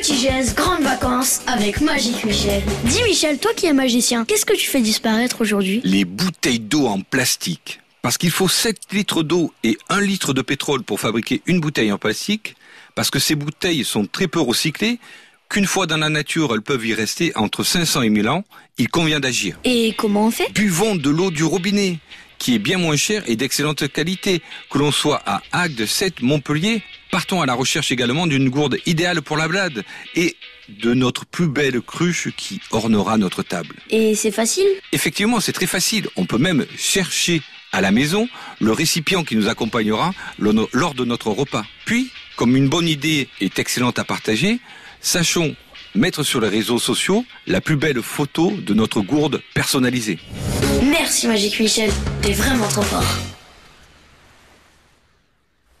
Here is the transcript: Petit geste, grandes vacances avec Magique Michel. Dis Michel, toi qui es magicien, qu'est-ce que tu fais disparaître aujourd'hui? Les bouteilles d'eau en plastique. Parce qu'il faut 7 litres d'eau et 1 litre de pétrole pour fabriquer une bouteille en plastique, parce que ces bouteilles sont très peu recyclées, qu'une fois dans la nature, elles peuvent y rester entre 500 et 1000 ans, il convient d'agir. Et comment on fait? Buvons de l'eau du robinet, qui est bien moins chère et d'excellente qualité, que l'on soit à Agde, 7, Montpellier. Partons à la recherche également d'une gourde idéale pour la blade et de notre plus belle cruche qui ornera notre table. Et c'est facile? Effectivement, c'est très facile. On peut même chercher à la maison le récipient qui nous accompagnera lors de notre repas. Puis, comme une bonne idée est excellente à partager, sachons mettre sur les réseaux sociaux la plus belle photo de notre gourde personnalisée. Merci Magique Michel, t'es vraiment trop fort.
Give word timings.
Petit 0.00 0.16
geste, 0.16 0.56
grandes 0.56 0.82
vacances 0.82 1.42
avec 1.46 1.82
Magique 1.82 2.24
Michel. 2.24 2.62
Dis 2.84 3.02
Michel, 3.02 3.38
toi 3.38 3.52
qui 3.54 3.66
es 3.66 3.74
magicien, 3.74 4.24
qu'est-ce 4.24 4.46
que 4.46 4.54
tu 4.54 4.66
fais 4.66 4.80
disparaître 4.80 5.42
aujourd'hui? 5.42 5.82
Les 5.84 6.06
bouteilles 6.06 6.58
d'eau 6.58 6.86
en 6.86 7.02
plastique. 7.02 7.82
Parce 8.00 8.16
qu'il 8.16 8.30
faut 8.30 8.48
7 8.48 8.78
litres 8.92 9.22
d'eau 9.22 9.52
et 9.62 9.76
1 9.90 10.00
litre 10.00 10.32
de 10.32 10.40
pétrole 10.40 10.84
pour 10.84 11.00
fabriquer 11.00 11.42
une 11.44 11.60
bouteille 11.60 11.92
en 11.92 11.98
plastique, 11.98 12.56
parce 12.94 13.10
que 13.10 13.18
ces 13.18 13.34
bouteilles 13.34 13.84
sont 13.84 14.06
très 14.06 14.26
peu 14.26 14.40
recyclées, 14.40 14.98
qu'une 15.50 15.66
fois 15.66 15.86
dans 15.86 15.98
la 15.98 16.08
nature, 16.08 16.54
elles 16.54 16.62
peuvent 16.62 16.86
y 16.86 16.94
rester 16.94 17.36
entre 17.36 17.62
500 17.62 18.00
et 18.00 18.08
1000 18.08 18.30
ans, 18.30 18.44
il 18.78 18.88
convient 18.88 19.20
d'agir. 19.20 19.58
Et 19.64 19.92
comment 19.98 20.28
on 20.28 20.30
fait? 20.30 20.50
Buvons 20.54 20.96
de 20.96 21.10
l'eau 21.10 21.30
du 21.30 21.44
robinet, 21.44 21.98
qui 22.40 22.56
est 22.56 22.58
bien 22.58 22.78
moins 22.78 22.96
chère 22.96 23.22
et 23.26 23.36
d'excellente 23.36 23.86
qualité, 23.92 24.42
que 24.70 24.78
l'on 24.78 24.90
soit 24.90 25.22
à 25.26 25.42
Agde, 25.52 25.86
7, 25.86 26.22
Montpellier. 26.22 26.82
Partons 27.12 27.42
à 27.42 27.46
la 27.46 27.54
recherche 27.54 27.92
également 27.92 28.26
d'une 28.26 28.48
gourde 28.48 28.78
idéale 28.86 29.22
pour 29.22 29.36
la 29.36 29.46
blade 29.46 29.84
et 30.16 30.36
de 30.68 30.94
notre 30.94 31.26
plus 31.26 31.48
belle 31.48 31.80
cruche 31.80 32.28
qui 32.36 32.60
ornera 32.70 33.18
notre 33.18 33.42
table. 33.42 33.76
Et 33.90 34.14
c'est 34.14 34.30
facile? 34.30 34.66
Effectivement, 34.92 35.38
c'est 35.38 35.52
très 35.52 35.66
facile. 35.66 36.08
On 36.16 36.24
peut 36.24 36.38
même 36.38 36.66
chercher 36.76 37.42
à 37.72 37.80
la 37.80 37.90
maison 37.90 38.28
le 38.60 38.72
récipient 38.72 39.22
qui 39.22 39.36
nous 39.36 39.48
accompagnera 39.48 40.12
lors 40.38 40.94
de 40.94 41.04
notre 41.04 41.30
repas. 41.30 41.64
Puis, 41.84 42.10
comme 42.36 42.56
une 42.56 42.68
bonne 42.68 42.88
idée 42.88 43.28
est 43.40 43.58
excellente 43.58 43.98
à 43.98 44.04
partager, 44.04 44.60
sachons 45.00 45.54
mettre 45.94 46.22
sur 46.22 46.40
les 46.40 46.48
réseaux 46.48 46.78
sociaux 46.78 47.24
la 47.46 47.60
plus 47.60 47.76
belle 47.76 48.00
photo 48.00 48.52
de 48.52 48.74
notre 48.74 49.00
gourde 49.00 49.42
personnalisée. 49.54 50.18
Merci 50.90 51.28
Magique 51.28 51.60
Michel, 51.60 51.90
t'es 52.20 52.32
vraiment 52.32 52.66
trop 52.66 52.82
fort. 52.82 53.29